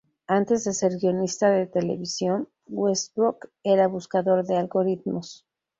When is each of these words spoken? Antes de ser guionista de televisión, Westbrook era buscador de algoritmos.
Antes 0.25 0.63
de 0.63 0.73
ser 0.73 0.97
guionista 0.97 1.51
de 1.51 1.67
televisión, 1.67 2.49
Westbrook 2.65 3.51
era 3.63 3.85
buscador 3.87 4.43
de 4.47 4.57
algoritmos. 4.57 5.45